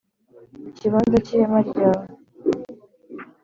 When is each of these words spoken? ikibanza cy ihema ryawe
ikibanza 0.69 1.17
cy 1.25 1.31
ihema 1.35 1.59
ryawe 1.69 2.05